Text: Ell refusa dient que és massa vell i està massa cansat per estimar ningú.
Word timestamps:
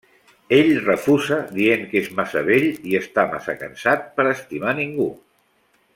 Ell 0.55 0.69
refusa 0.85 1.37
dient 1.57 1.83
que 1.91 2.01
és 2.01 2.09
massa 2.21 2.43
vell 2.49 2.67
i 2.93 2.97
està 3.03 3.29
massa 3.37 3.57
cansat 3.61 4.09
per 4.17 4.27
estimar 4.35 4.75
ningú. 4.81 5.07